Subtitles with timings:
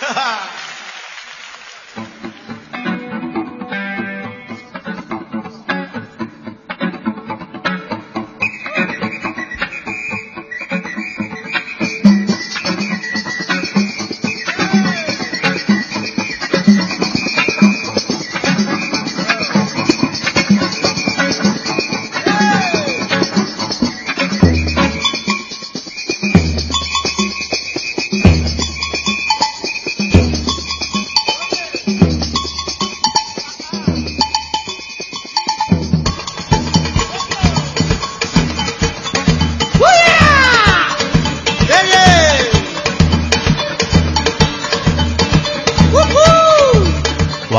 [0.00, 0.50] 哈 哈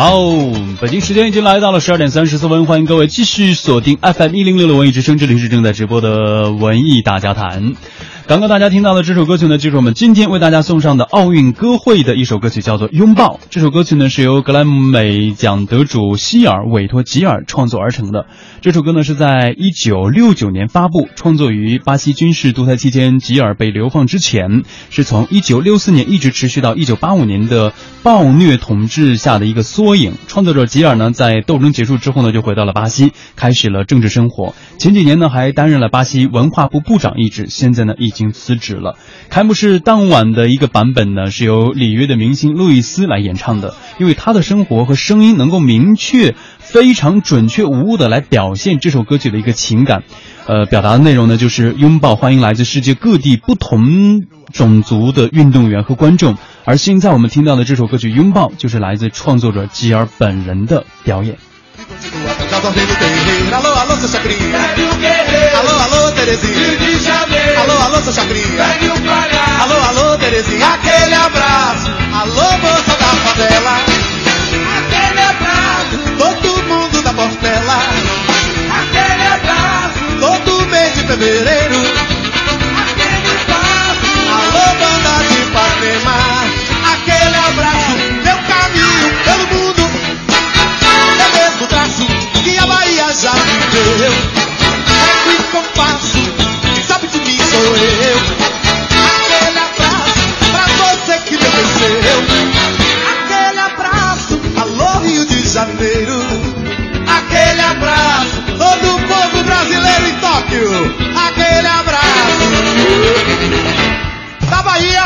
[0.02, 0.52] 哇哦！
[0.82, 7.76] 北京时间已经来到了十二点三十四分，欢迎各位继续锁定 FM 一零六的文艺之声，这里是正在直播的文艺大家谈。
[8.28, 13.36] 刚刚大家听到的这首歌曲呢，就是我们今天为大家送上的奥运歌会的一首歌曲，叫做《拥抱》。
[13.50, 18.28] 这首歌曲呢是由格莱美奖得主希尔委托吉尔创作而成的。
[18.62, 30.14] 这首歌呢是在一九六九年发布，创作于巴西军事独裁期间，吉尔被流放之前，是从一九六四年一直持续到一九八五年的暴虐统治下的一个缩影。
[30.28, 34.56] 创作者吉尔呢在斗争结束之后呢就回到了巴西，开始了政治生活。
[34.78, 38.98] 前几年呢还担任了巴西文化部部长一职，现在呢已已经辞职了。
[39.30, 50.04] 开幕式当晚的一个版本呢，是由里约的明星路易斯来演唱的，因为他的生活和声音能够明确、非常准确无误的来表现这首歌曲的一个情感。
[50.46, 56.36] 呃，表达的内容呢，就是拥抱，欢迎来自世界各地不同种族的运动员和观众。
[56.66, 61.38] 而现在我们听到的这首歌曲《拥抱》，就是来自创作者吉尔本人的表演。
[63.54, 64.38] Alô, alô, Sasha Cria.
[65.58, 66.78] Alô, alô, Terezinha.
[67.62, 68.21] Alô, alô, Sasha
[95.82, 96.18] O compasso,
[96.62, 98.18] quem sabe de mim sou eu.
[99.18, 100.14] Aquele abraço
[100.52, 102.20] pra você que me venceu.
[103.10, 106.22] Aquele abraço, alô Rio de Janeiro.
[107.08, 110.96] Aquele abraço, todo o povo brasileiro em Tóquio.
[111.28, 112.46] Aquele abraço
[114.52, 115.04] da Bahia.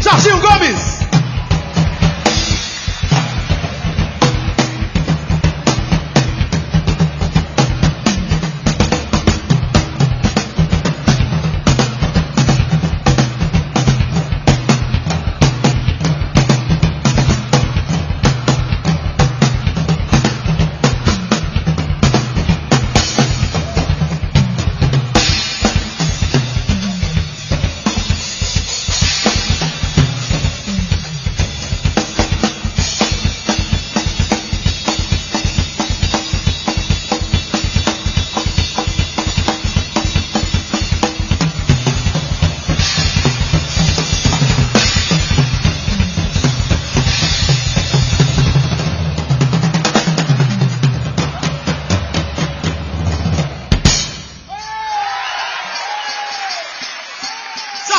[0.00, 1.03] Jorginho Gomes.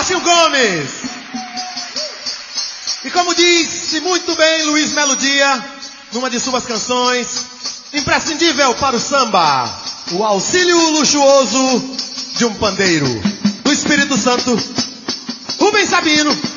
[0.05, 0.89] Sácio Gomes.
[3.05, 5.65] E como disse muito bem Luiz Melodia,
[6.13, 7.47] numa de suas canções,
[7.91, 9.67] imprescindível para o samba,
[10.11, 11.97] o auxílio luxuoso
[12.37, 13.07] de um pandeiro.
[13.63, 14.55] Do Espírito Santo,
[15.59, 16.54] Rubem Sabino.